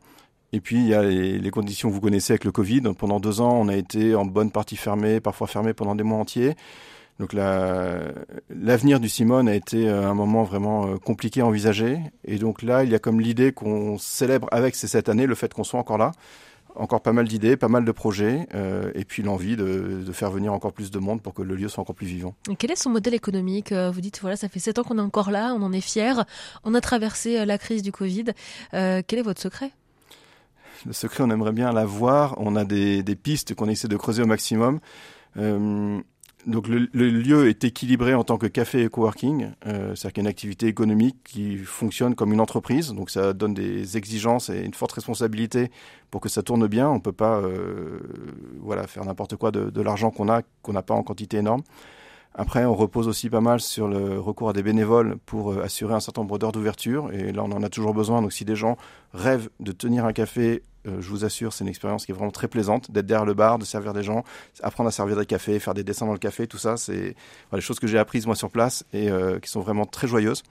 Et 0.51 0.59
puis 0.59 0.75
il 0.75 0.87
y 0.87 0.93
a 0.93 1.03
les, 1.03 1.39
les, 1.39 1.51
conditions 1.51 1.89
que 1.89 1.93
vous 1.93 2.01
connaissez 2.01 2.33
avec 2.33 2.43
le 2.43 2.51
Covid. 2.51 2.81
Pendant 2.97 3.19
deux 3.19 3.39
ans, 3.39 3.57
on 3.59 3.69
a 3.69 3.75
été 3.75 4.13
en 4.13 4.25
bonne 4.25 4.51
partie 4.51 4.75
fermé, 4.75 5.21
parfois 5.21 5.47
fermé 5.47 5.73
pendant 5.73 5.95
des 5.95 6.03
mois 6.03 6.19
entiers. 6.19 6.55
Donc 7.19 7.33
l'avenir 7.33 8.99
du 8.99 9.07
Simone 9.07 9.47
a 9.47 9.55
été 9.55 9.87
euh, 9.87 10.09
un 10.09 10.13
moment 10.13 10.43
vraiment 10.43 10.87
euh, 10.87 10.97
compliqué 10.97 11.41
à 11.41 11.45
envisager. 11.45 11.99
Et 12.25 12.37
donc 12.37 12.61
là, 12.61 12.83
il 12.83 12.89
y 12.89 12.95
a 12.95 12.99
comme 12.99 13.21
l'idée 13.21 13.51
qu'on 13.51 13.97
célèbre 13.97 14.47
avec 14.51 14.75
ces 14.75 14.87
sept 14.87 15.09
années 15.09 15.27
le 15.27 15.35
fait 15.35 15.53
qu'on 15.53 15.63
soit 15.63 15.79
encore 15.79 15.97
là. 15.97 16.11
Encore 16.75 17.01
pas 17.01 17.13
mal 17.13 17.27
d'idées, 17.27 17.55
pas 17.55 17.67
mal 17.67 17.85
de 17.85 17.91
projets, 17.91 18.47
euh, 18.55 18.91
et 18.95 19.05
puis 19.05 19.21
l'envie 19.21 19.55
de, 19.55 20.01
de, 20.03 20.11
faire 20.11 20.31
venir 20.31 20.51
encore 20.53 20.73
plus 20.73 20.89
de 20.89 20.97
monde 20.97 21.21
pour 21.21 21.35
que 21.35 21.43
le 21.43 21.55
lieu 21.55 21.67
soit 21.67 21.83
encore 21.83 21.93
plus 21.93 22.07
vivant. 22.07 22.33
Et 22.49 22.55
quel 22.55 22.71
est 22.71 22.75
son 22.75 22.89
modèle 22.89 23.13
économique 23.13 23.71
Vous 23.71 24.01
dites, 24.01 24.19
voilà, 24.21 24.37
ça 24.37 24.49
fait 24.49 24.57
sept 24.57 24.79
ans 24.79 24.83
qu'on 24.83 24.97
est 24.97 25.01
encore 25.01 25.29
là, 25.29 25.53
on 25.55 25.61
en 25.61 25.71
est 25.71 25.81
fiers, 25.81 26.23
on 26.63 26.73
a 26.73 26.81
traversé 26.81 27.45
la 27.45 27.59
crise 27.59 27.83
du 27.83 27.91
Covid. 27.91 28.25
Euh, 28.73 29.03
quel 29.05 29.19
est 29.19 29.23
votre 29.23 29.39
secret? 29.39 29.69
Le 30.87 30.93
secret, 30.93 31.23
on 31.23 31.29
aimerait 31.29 31.51
bien 31.51 31.71
l'avoir. 31.71 32.33
On 32.37 32.55
a 32.55 32.65
des, 32.65 33.03
des 33.03 33.15
pistes 33.15 33.53
qu'on 33.53 33.69
essaie 33.69 33.87
de 33.87 33.95
creuser 33.95 34.23
au 34.23 34.25
maximum. 34.25 34.79
Euh, 35.37 36.01
donc 36.45 36.67
le, 36.67 36.87
lieu 36.93 37.47
est 37.47 37.63
équilibré 37.63 38.13
en 38.13 38.23
tant 38.23 38.37
que 38.37 38.47
café 38.47 38.83
et 38.83 38.89
coworking, 38.89 39.51
euh, 39.65 39.95
c'est-à-dire 39.95 40.13
qu'il 40.13 40.17
y 40.17 40.19
a 40.19 40.25
une 40.25 40.27
activité 40.27 40.67
économique 40.67 41.17
qui 41.23 41.57
fonctionne 41.57 42.15
comme 42.15 42.33
une 42.33 42.41
entreprise, 42.41 42.93
donc 42.93 43.09
ça 43.09 43.33
donne 43.33 43.53
des 43.53 43.97
exigences 43.97 44.49
et 44.49 44.63
une 44.63 44.73
forte 44.73 44.93
responsabilité 44.93 45.71
pour 46.11 46.21
que 46.21 46.29
ça 46.29 46.43
tourne 46.43 46.67
bien. 46.67 46.89
On 46.89 46.99
peut 46.99 47.11
pas, 47.11 47.37
euh, 47.37 47.99
voilà, 48.59 48.87
faire 48.87 49.05
n'importe 49.05 49.35
quoi 49.35 49.51
de, 49.51 49.69
de 49.69 49.81
l'argent 49.81 50.11
qu'on 50.11 50.29
a, 50.29 50.41
qu'on 50.61 50.73
n'a 50.73 50.81
pas 50.81 50.93
en 50.93 51.03
quantité 51.03 51.37
énorme. 51.37 51.63
Après, 52.35 52.65
on 52.65 52.73
repose 52.73 53.07
aussi 53.07 53.29
pas 53.29 53.41
mal 53.41 53.59
sur 53.59 53.87
le 53.87 54.19
recours 54.19 54.49
à 54.49 54.53
des 54.53 54.63
bénévoles 54.63 55.17
pour 55.25 55.51
euh, 55.51 55.63
assurer 55.63 55.93
un 55.93 55.99
certain 55.99 56.21
nombre 56.21 56.39
d'heures 56.39 56.51
d'ouverture. 56.51 57.11
Et 57.13 57.31
là, 57.31 57.43
on 57.43 57.51
en 57.51 57.61
a 57.61 57.69
toujours 57.69 57.93
besoin. 57.93 58.21
Donc, 58.23 58.33
si 58.33 58.43
des 58.43 58.55
gens 58.55 58.75
rêvent 59.13 59.49
de 59.59 59.71
tenir 59.71 60.05
un 60.05 60.13
café, 60.13 60.63
euh, 60.87 61.01
je 61.01 61.09
vous 61.09 61.25
assure, 61.25 61.53
c'est 61.53 61.63
une 61.63 61.69
expérience 61.69 62.05
qui 62.05 62.11
est 62.11 62.15
vraiment 62.15 62.31
très 62.31 62.47
plaisante 62.47 62.91
d'être 62.91 63.05
derrière 63.05 63.25
le 63.25 63.33
bar, 63.33 63.59
de 63.59 63.65
servir 63.65 63.93
des 63.93 64.03
gens, 64.03 64.23
apprendre 64.61 64.87
à 64.87 64.91
servir 64.91 65.17
des 65.17 65.25
cafés, 65.25 65.59
faire 65.59 65.73
des 65.73 65.83
dessins 65.83 66.05
dans 66.05 66.13
le 66.13 66.19
café, 66.19 66.47
tout 66.47 66.57
ça, 66.57 66.77
c'est 66.77 67.15
voilà, 67.49 67.61
des 67.61 67.61
choses 67.61 67.79
que 67.79 67.87
j'ai 67.87 67.97
apprises 67.97 68.25
moi 68.25 68.35
sur 68.35 68.49
place 68.49 68.83
et 68.93 69.09
euh, 69.09 69.39
qui 69.39 69.49
sont 69.49 69.61
vraiment 69.61 69.85
très 69.85 70.07
joyeuses. 70.07 70.43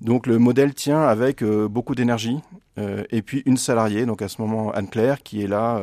Donc 0.00 0.26
le 0.26 0.38
modèle 0.38 0.74
tient 0.74 1.02
avec 1.02 1.44
beaucoup 1.44 1.94
d'énergie 1.94 2.40
et 2.76 3.22
puis 3.22 3.44
une 3.46 3.56
salariée, 3.56 4.04
donc 4.04 4.20
à 4.20 4.26
ce 4.26 4.42
moment 4.42 4.72
Anne-Claire, 4.72 5.22
qui 5.22 5.44
est 5.44 5.46
là 5.46 5.80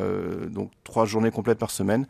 donc 0.50 0.70
trois 0.84 1.06
journées 1.06 1.30
complètes 1.30 1.58
par 1.58 1.70
semaine 1.70 2.06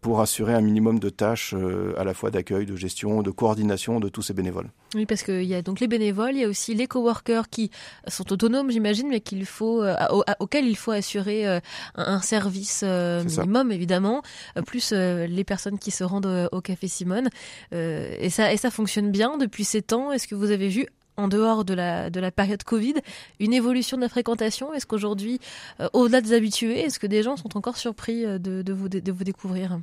pour 0.00 0.20
assurer 0.20 0.54
un 0.54 0.60
minimum 0.60 0.98
de 0.98 1.08
tâches 1.08 1.54
euh, 1.56 1.92
à 1.98 2.04
la 2.04 2.14
fois 2.14 2.30
d'accueil, 2.30 2.66
de 2.66 2.76
gestion, 2.76 3.22
de 3.22 3.30
coordination 3.30 3.98
de 3.98 4.08
tous 4.08 4.22
ces 4.22 4.32
bénévoles. 4.32 4.70
Oui, 4.94 5.06
parce 5.06 5.22
qu'il 5.22 5.44
y 5.44 5.54
a 5.54 5.62
donc 5.62 5.80
les 5.80 5.88
bénévoles, 5.88 6.34
il 6.34 6.40
y 6.40 6.44
a 6.44 6.48
aussi 6.48 6.74
les 6.74 6.86
coworkers 6.86 7.48
qui 7.48 7.70
sont 8.06 8.32
autonomes, 8.32 8.70
j'imagine, 8.70 9.08
mais 9.08 9.20
qu'il 9.20 9.44
faut, 9.44 9.82
euh, 9.82 9.94
auxquels 10.38 10.66
il 10.66 10.76
faut 10.76 10.92
assurer 10.92 11.48
euh, 11.48 11.60
un, 11.96 12.20
service 12.20 12.82
minimum, 12.82 13.72
évidemment, 13.72 14.22
plus 14.66 14.92
les 14.92 15.44
personnes 15.44 15.78
qui 15.78 15.90
se 15.90 16.04
rendent 16.04 16.48
au 16.52 16.60
Café 16.60 16.88
Simone. 16.88 17.28
et, 17.72 18.30
ça, 18.30 18.52
et 18.52 18.56
ça 18.56 18.70
fonctionne 18.70 19.10
bien 19.10 19.38
depuis 19.38 19.64
ces 19.64 19.82
temps. 19.82 20.12
Est-ce 20.12 20.26
que 20.28 20.34
vous 20.34 20.50
avez 20.50 20.68
vu 20.68 20.86
en 21.18 21.28
dehors 21.28 21.64
de 21.64 21.74
la, 21.74 22.08
de 22.08 22.20
la 22.20 22.30
période 22.30 22.62
Covid, 22.62 22.94
une 23.40 23.52
évolution 23.52 23.98
de 23.98 24.02
la 24.02 24.08
fréquentation? 24.08 24.72
Est-ce 24.72 24.86
qu'aujourd'hui, 24.86 25.40
euh, 25.80 25.88
au-delà 25.92 26.22
des 26.22 26.32
habitués, 26.32 26.80
est-ce 26.80 26.98
que 26.98 27.06
des 27.06 27.22
gens 27.22 27.36
sont 27.36 27.58
encore 27.58 27.76
surpris 27.76 28.24
euh, 28.24 28.38
de, 28.38 28.62
de, 28.62 28.72
vous, 28.72 28.88
de 28.88 29.12
vous 29.12 29.24
découvrir? 29.24 29.78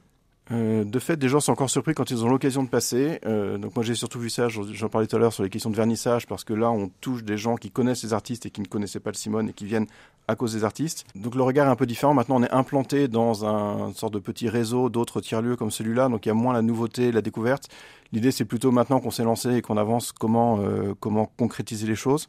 Euh, 0.51 0.83
de 0.83 0.99
fait, 0.99 1.17
des 1.17 1.27
gens 1.27 1.39
sont 1.39 1.51
encore 1.51 1.69
surpris 1.69 1.95
quand 1.95 2.11
ils 2.11 2.23
ont 2.23 2.29
l'occasion 2.29 2.63
de 2.63 2.69
passer. 2.69 3.19
Euh, 3.25 3.57
donc 3.57 3.75
moi 3.75 3.83
j'ai 3.83 3.95
surtout 3.95 4.19
vu 4.19 4.29
ça, 4.29 4.47
j'en 4.47 4.89
parlais 4.89 5.07
tout 5.07 5.15
à 5.15 5.19
l'heure 5.19 5.33
sur 5.33 5.43
les 5.43 5.49
questions 5.49 5.71
de 5.71 5.75
vernissage, 5.75 6.27
parce 6.27 6.43
que 6.43 6.53
là 6.53 6.69
on 6.69 6.89
touche 7.01 7.23
des 7.23 7.37
gens 7.37 7.55
qui 7.55 7.71
connaissent 7.71 8.03
les 8.03 8.13
artistes 8.13 8.45
et 8.45 8.51
qui 8.51 8.61
ne 8.61 8.67
connaissaient 8.67 8.99
pas 8.99 9.09
le 9.09 9.15
Simone 9.15 9.49
et 9.49 9.53
qui 9.53 9.65
viennent 9.65 9.87
à 10.27 10.35
cause 10.35 10.53
des 10.53 10.63
artistes. 10.63 11.05
Donc 11.15 11.35
le 11.35 11.41
regard 11.41 11.67
est 11.67 11.71
un 11.71 11.75
peu 11.75 11.87
différent. 11.87 12.13
Maintenant 12.13 12.35
on 12.37 12.43
est 12.43 12.51
implanté 12.51 13.07
dans 13.07 13.45
un 13.45 13.91
sorte 13.93 14.13
de 14.13 14.19
petit 14.19 14.47
réseau 14.47 14.89
d'autres 14.89 15.19
tiers-lieux 15.19 15.55
comme 15.55 15.71
celui-là, 15.71 16.09
donc 16.09 16.25
il 16.25 16.29
y 16.29 16.31
a 16.31 16.35
moins 16.35 16.53
la 16.53 16.61
nouveauté, 16.61 17.11
la 17.11 17.21
découverte. 17.21 17.67
L'idée 18.11 18.31
c'est 18.31 18.45
plutôt 18.45 18.71
maintenant 18.71 18.99
qu'on 18.99 19.11
s'est 19.11 19.23
lancé 19.23 19.55
et 19.55 19.61
qu'on 19.63 19.77
avance 19.77 20.11
comment, 20.11 20.59
euh, 20.59 20.93
comment 20.99 21.31
concrétiser 21.37 21.87
les 21.87 21.95
choses. 21.95 22.27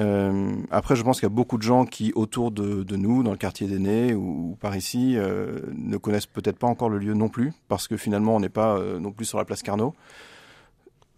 Euh, 0.00 0.56
après, 0.70 0.96
je 0.96 1.02
pense 1.02 1.20
qu'il 1.20 1.28
y 1.28 1.32
a 1.32 1.34
beaucoup 1.34 1.56
de 1.56 1.62
gens 1.62 1.84
qui, 1.84 2.12
autour 2.14 2.50
de, 2.50 2.82
de 2.82 2.96
nous, 2.96 3.22
dans 3.22 3.30
le 3.30 3.36
quartier 3.36 3.66
d'Aînés 3.66 4.14
ou, 4.14 4.50
ou, 4.50 4.56
par 4.56 4.74
ici, 4.76 5.14
euh, 5.16 5.60
ne 5.72 5.96
connaissent 5.96 6.26
peut-être 6.26 6.58
pas 6.58 6.66
encore 6.66 6.88
le 6.88 6.98
lieu 6.98 7.14
non 7.14 7.28
plus, 7.28 7.52
parce 7.68 7.86
que 7.86 7.96
finalement, 7.96 8.34
on 8.34 8.40
n'est 8.40 8.48
pas 8.48 8.76
euh, 8.76 8.98
non 8.98 9.12
plus 9.12 9.24
sur 9.24 9.38
la 9.38 9.44
place 9.44 9.62
Carnot. 9.62 9.94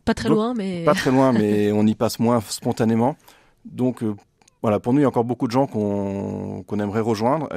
Pas 0.04 0.14
très 0.14 0.28
loin, 0.28 0.54
mais... 0.54 0.84
Pas 0.84 0.94
très 0.94 1.10
loin, 1.10 1.32
mais 1.32 1.72
on 1.74 1.86
y 1.86 1.94
passe 1.94 2.18
moins 2.18 2.40
spontanément. 2.40 3.16
Donc, 3.64 4.04
voilà, 4.62 4.78
pour 4.78 4.92
nous, 4.92 5.00
il 5.00 5.02
y 5.02 5.06
a 5.06 5.08
encore 5.08 5.24
beaucoup 5.24 5.46
de 5.46 5.52
gens 5.52 5.66
qu'on 5.66 6.62
qu'on 6.64 6.78
aimerait 6.78 7.00
rejoindre. 7.00 7.48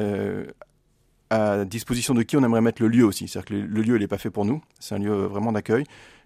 À 1.32 1.64
disposition 1.64 2.16
de 2.16 2.24
qui 2.24 2.38
on 2.38 2.44
aimerait 2.44 2.62
mettre 2.62 2.82
le 2.82 2.88
lieu 2.88 3.06
aussi. 3.06 3.28
C'est-à-dire 3.28 3.50
que 3.50 3.54
le 3.54 3.82
lieu, 3.84 3.98
il 3.98 4.00
n'est 4.00 4.08
pas 4.08 4.18
fait 4.18 4.32
pour 4.32 4.46
nous. 4.46 4.64
C'est 4.80 4.96
un 4.96 4.98
lieu 4.98 5.14
vraiment 5.26 5.52
d'accueil. 5.52 5.84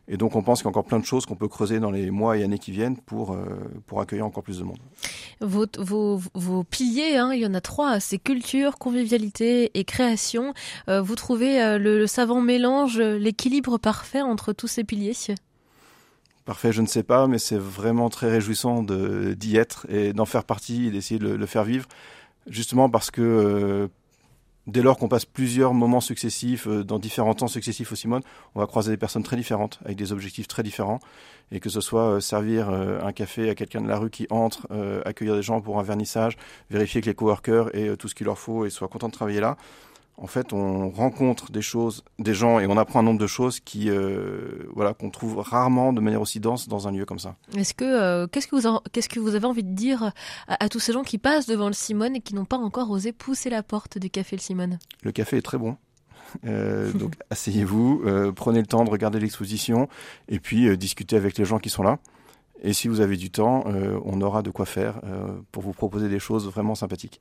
Et 0.08 0.18
donc 0.18 0.36
on 0.36 0.42
pense 0.42 0.60
qu'il 0.60 0.66
y 0.66 0.68
a 0.68 0.72
encore 0.72 0.84
plein 0.84 1.00
de 1.00 1.06
choses 1.06 1.26
qu'on 1.26 1.36
peut 1.36 1.48
creuser 1.48 1.80
dans 1.80 1.92
les 1.92 2.12
mois 2.12 2.38
et 2.38 2.44
années 2.44 2.60
qui 2.60 2.72
viennent 2.72 2.98
pour, 2.98 3.32
euh, 3.32 3.46
pour 3.88 4.02
accueillir 4.02 4.26
encore 4.26 4.44
plus 4.44 4.60
de 4.60 4.64
monde. 4.64 4.80
Vos, 5.40 5.66
vos, 5.80 6.20
vos 6.34 6.64
piliers, 6.64 7.16
hein, 7.16 7.32
il 7.34 7.42
y 7.42 7.46
en 7.46 7.54
a 7.54 7.62
trois, 7.62 8.00
c'est 8.02 8.18
culture, 8.18 8.78
convivialité 8.78 9.72
et 9.78 9.86
création. 9.86 10.54
Euh, 10.90 11.02
vous 11.02 11.16
trouvez 11.16 11.62
euh, 11.62 11.78
le, 11.78 12.00
le, 12.00 12.08
savant 12.08 12.42
mélange, 12.42 13.00
l'équilibre 13.00 13.78
parfait 13.78 14.22
entre 14.22 14.52
tous 14.52 14.68
ces 14.68 14.84
piliers? 14.84 15.14
Parfait, 16.44 16.74
je 16.74 16.82
ne 16.82 16.88
sais 16.88 17.04
pas, 17.04 17.28
mais 17.28 17.38
c'est 17.38 17.58
vraiment 17.58 18.10
très 18.10 18.30
réjouissant 18.30 18.84
d'y 18.84 19.56
être 19.56 19.86
et 19.90 20.12
d'en 20.12 20.26
faire 20.26 20.44
partie 20.44 20.88
et 20.88 20.92
d'essayer 20.92 21.18
de 21.18 21.30
le, 21.30 21.38
le, 21.38 21.46
faire 21.46 21.64
vivre, 21.64 21.88
justement 22.48 22.90
parce 22.90 23.10
que 23.10 23.90
dès 24.68 24.82
lors 24.82 24.98
qu'on 24.98 25.08
passe 25.08 25.26
plusieurs 25.26 25.74
moments 25.74 26.02
successifs, 26.02 26.68
euh, 26.68 26.84
dans 26.84 27.00
différents 27.00 27.34
temps 27.34 27.48
successifs 27.48 27.92
au 27.92 27.96
Simone, 27.96 28.22
on 28.56 28.60
va 28.60 28.68
croiser 28.68 28.92
des 28.92 28.98
personnes 28.98 29.24
très 29.24 29.36
différentes, 29.36 29.80
avec 29.84 29.98
des 29.98 30.12
objectifs 30.12 30.48
très 30.48 30.64
différents. 30.64 31.00
Et 31.52 31.60
que 31.60 31.70
ce 31.70 31.82
soit 31.82 32.16
euh, 32.16 32.20
servir 32.20 32.70
euh, 32.70 33.02
un 33.04 33.12
café 33.12 33.50
à 33.50 33.56
quelqu'un 33.56 33.82
de 33.82 33.88
la 33.88 33.98
rue 33.98 34.10
qui 34.10 34.28
entre, 34.30 34.68
accueillir 35.06 35.36
des 35.36 35.44
gens 35.44 35.62
pour 35.62 35.80
un 35.80 35.84
vernissage, 35.84 36.38
vérifier 36.70 37.02
que 37.02 37.08
les 37.08 37.16
coworkers 37.16 37.76
aient 37.76 37.96
tout 37.98 38.08
ce 38.08 38.16
qu'il 38.16 38.26
leur 38.26 38.40
faut 38.40 38.66
et 38.66 38.70
soient 38.70 38.88
contents 38.88 39.08
de 39.08 39.14
travailler 39.14 39.40
là. 39.40 39.58
En 40.18 40.28
fait, 40.28 40.54
on 40.54 40.90
rencontre 40.90 41.52
des 41.52 41.62
choses, 41.62 42.04
des 42.20 42.34
gens, 42.34 42.60
et 42.60 42.68
on 42.68 42.78
apprend 42.78 43.00
un 43.00 43.04
nombre 43.04 43.20
de 43.20 43.28
choses 43.28 43.60
qui, 43.60 43.90
voilà, 44.74 44.94
qu'on 44.94 45.10
trouve 45.10 45.40
rarement 45.40 45.92
de 45.92 46.02
manière 46.02 46.22
aussi 46.22 46.40
dense 46.40 46.68
dans 46.68 46.88
un 46.88 46.92
lieu 46.92 47.06
comme 47.06 47.20
ça. 47.20 47.36
Est-ce 47.58 47.74
que 47.74 48.26
qu'est-ce 48.28 48.48
que 48.48 48.56
vous 48.56 48.80
qu'est-ce 48.92 49.10
que 49.10 49.20
vous 49.20 49.36
avez 49.36 49.46
envie 49.46 49.64
de 49.64 49.74
dire 49.74 50.12
à, 50.48 50.70
tous 50.70 50.80
ces 50.80 50.94
gens 50.94 51.04
qui 51.04 51.18
passent 51.18 51.48
devant 51.48 51.68
le 51.68 51.74
Simone 51.74 52.16
et 52.16 52.22
qui 52.22 52.36
n'ont 52.36 52.46
pas 52.46 52.58
encore 52.58 52.92
osé 52.92 53.12
pousser 53.12 53.50
la 53.50 53.64
porte 53.64 53.98
du 53.98 54.10
café 54.10 54.36
le 54.36 54.42
Simone? 54.42 54.80
Le 55.02 55.12
café 55.12 55.38
est 55.38 55.42
très 55.42 55.58
bon. 55.58 55.78
donc 56.44 57.16
asseyez-vous, 57.30 58.04
prenez 58.36 58.60
le 58.60 58.68
temps 58.68 58.84
de 58.84 58.90
regarder 58.90 59.20
l'exposition 59.20 59.90
et 60.30 60.40
puis 60.40 60.78
discutez 60.78 61.16
avec 61.16 61.38
les 61.38 61.46
gens 61.46 61.60
qui 61.60 61.70
sont 61.70 61.84
là. 61.84 61.98
Et 62.64 62.72
si 62.72 62.88
vous 62.88 63.02
avez 63.02 63.18
du 63.18 63.30
temps, 63.30 63.66
euh, 63.68 64.00
on 64.06 64.22
aura 64.22 64.42
de 64.42 64.50
quoi 64.50 64.66
faire 64.66 65.02
euh, 65.04 65.28
pour 65.52 65.62
vous 65.62 65.74
proposer 65.74 66.08
des 66.08 66.20
choses 66.20 66.48
vraiment 66.48 66.76
sympathiques. 66.76 67.20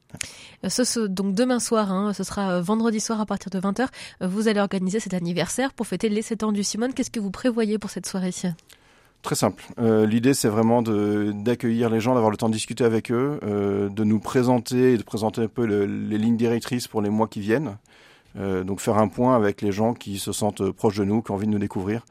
Euh, 0.65 0.69
ce, 0.69 1.01
donc 1.01 1.35
demain 1.35 1.59
soir, 1.59 1.91
hein, 1.91 2.13
ce 2.13 2.23
sera 2.23 2.61
vendredi 2.61 3.01
soir 3.01 3.21
à 3.21 3.27
partir 3.27 3.51
de 3.51 3.59
20h, 3.59 3.89
vous 4.21 4.47
allez 4.47 4.61
organiser 4.61 5.01
cet 5.01 5.15
anniversaire 5.15 5.73
pour 5.73 5.89
fêter 5.89 6.09
les 6.09 6.23
7 6.23 6.45
ans 6.45 6.53
du 6.53 6.63
Simone. 6.63 6.95
Qu'est-ce 6.95 7.11
que 7.11 7.19
vous 7.19 7.33
prévoyez 7.33 7.79
pour 7.79 7.91
cette 7.91 8.07
soirée 8.07 8.31
Très 9.23 9.35
simple. 9.35 9.65
L'idée, 9.79 10.33
c'est 10.33 10.49
vraiment 10.49 10.81
d'accueillir 10.83 11.91
les 11.91 12.01
gens, 12.01 12.15
d'avoir 12.15 12.31
le 12.31 12.37
temps 12.37 12.49
de 12.49 12.55
discuter 12.55 12.85
avec 12.85 13.11
eux, 13.11 13.39
de 13.43 14.05
nous 14.05 14.21
présenter 14.21 14.95
et 14.95 14.97
de 14.97 15.03
présenter 15.03 15.43
un 15.43 15.49
peu 15.49 15.65
les 15.65 16.19
lignes 16.19 16.37
directrices 16.37 16.89
pour 16.89 17.03
les 17.03 17.11
mois 17.11 17.29
qui 17.29 17.41
viennent. 17.41 17.77
donc 18.37 18.81
faire 18.81 18.99
un 18.99 19.09
point 19.09 19.37
avec 19.37 19.61
les 19.61 19.71
gens 19.71 19.95
qui 19.95 20.19
se 20.19 20.33
sentent 20.33 20.71
proches 20.71 20.97
de 20.97 21.05
nous, 21.05 21.21
qui 21.21 21.31
ont 21.31 21.35
envie 21.35 21.47
de 21.47 21.53
nous 21.53 21.59
découvrir. 21.59 22.05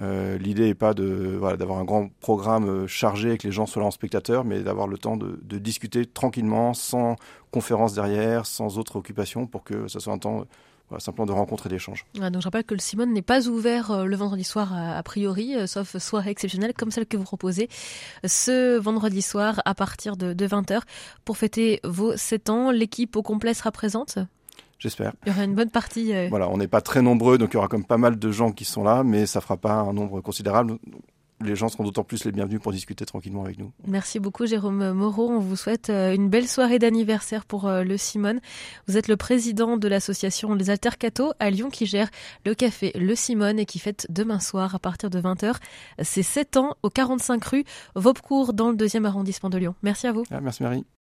Euh, 0.00 0.38
l'idée 0.38 0.66
n'est 0.66 0.74
pas 0.74 0.94
d'avoir 0.94 1.78
un 1.78 1.84
grand 1.84 2.08
programme 2.20 2.68
euh, 2.68 2.86
chargé 2.86 3.32
et 3.32 3.38
que 3.38 3.46
les 3.46 3.52
gens 3.52 3.66
soient 3.66 3.82
là 3.82 3.88
en 3.88 3.90
spectateur, 3.90 4.44
mais 4.44 4.60
d'avoir 4.60 4.88
le 4.88 4.96
temps 4.96 5.16
de, 5.16 5.58
discuter 5.58 6.06
tranquillement, 6.06 6.72
sans 6.74 7.16
conférence 7.50 7.94
derrière, 7.94 8.46
sans 8.46 8.78
autre 8.78 8.96
occupation, 8.96 9.46
pour 9.46 9.62
que 9.62 9.88
ce 9.88 10.00
soit 10.00 10.12
un 10.12 10.18
temps 10.18 10.46
simplement 10.98 11.26
de 11.26 11.32
rencontre 11.32 11.66
et 11.66 11.68
d'échange. 11.68 12.04
donc 12.14 12.40
je 12.40 12.44
rappelle 12.44 12.64
que 12.64 12.74
le 12.74 12.80
Simone 12.80 13.12
n'est 13.12 13.22
pas 13.22 13.46
ouvert 13.46 13.92
euh, 13.92 14.04
le 14.06 14.16
vendredi 14.16 14.42
soir 14.42 14.74
a, 14.74 15.00
priori, 15.04 15.54
sauf 15.68 15.96
soirée 15.98 16.30
exceptionnelle 16.30 16.72
comme 16.76 16.90
celle 16.90 17.06
que 17.06 17.16
vous 17.16 17.22
proposez 17.22 17.68
ce 18.24 18.76
vendredi 18.76 19.22
soir 19.22 19.62
à 19.64 19.74
partir 19.76 20.16
de, 20.16 20.32
de 20.32 20.46
20h 20.48 20.80
pour 21.24 21.36
fêter 21.36 21.78
vos 21.84 22.16
7 22.16 22.50
ans. 22.50 22.70
L'équipe 22.72 23.14
au 23.14 23.22
complet 23.22 23.54
sera 23.54 23.70
présente? 23.70 24.18
J'espère. 24.80 25.12
Il 25.24 25.28
y 25.28 25.32
aura 25.32 25.44
une 25.44 25.54
bonne 25.54 25.70
partie. 25.70 26.12
Euh. 26.14 26.28
Voilà, 26.30 26.48
on 26.48 26.56
n'est 26.56 26.66
pas 26.66 26.80
très 26.80 27.02
nombreux, 27.02 27.38
donc 27.38 27.50
il 27.52 27.54
y 27.54 27.56
aura 27.58 27.68
comme 27.68 27.84
pas 27.84 27.98
mal 27.98 28.18
de 28.18 28.32
gens 28.32 28.50
qui 28.50 28.64
sont 28.64 28.82
là, 28.82 29.04
mais 29.04 29.26
ça 29.26 29.40
fera 29.40 29.58
pas 29.58 29.74
un 29.74 29.92
nombre 29.92 30.20
considérable. 30.22 30.78
Les 31.42 31.56
gens 31.56 31.68
seront 31.68 31.84
d'autant 31.84 32.04
plus 32.04 32.24
les 32.24 32.32
bienvenus 32.32 32.60
pour 32.60 32.70
discuter 32.70 33.06
tranquillement 33.06 33.44
avec 33.44 33.58
nous. 33.58 33.72
Merci 33.86 34.20
beaucoup 34.20 34.44
Jérôme 34.44 34.92
Moreau. 34.92 35.30
On 35.30 35.38
vous 35.38 35.56
souhaite 35.56 35.88
euh, 35.88 36.14
une 36.14 36.28
belle 36.28 36.46
soirée 36.46 36.78
d'anniversaire 36.78 37.46
pour 37.46 37.66
euh, 37.66 37.82
le 37.82 37.96
Simone. 37.96 38.40
Vous 38.86 38.98
êtes 38.98 39.08
le 39.08 39.16
président 39.16 39.78
de 39.78 39.88
l'association 39.88 40.54
Les 40.54 40.68
Altercato 40.68 41.32
à 41.38 41.48
Lyon 41.48 41.70
qui 41.70 41.86
gère 41.86 42.10
le 42.44 42.54
café 42.54 42.92
Le 42.94 43.14
Simone 43.14 43.58
et 43.58 43.64
qui 43.64 43.78
fête 43.78 44.06
demain 44.10 44.38
soir 44.38 44.74
à 44.74 44.78
partir 44.78 45.08
de 45.08 45.18
20h. 45.18 45.54
C'est 46.02 46.22
7 46.22 46.58
ans 46.58 46.76
au 46.82 46.90
45 46.90 47.42
rue 47.44 47.64
Vaubecourt 47.94 48.52
dans 48.52 48.68
le 48.68 48.76
deuxième 48.76 49.06
arrondissement 49.06 49.48
de 49.48 49.56
Lyon. 49.56 49.74
Merci 49.82 50.08
à 50.08 50.12
vous. 50.12 50.24
Ah, 50.30 50.42
merci 50.42 50.62
Marie. 50.62 50.84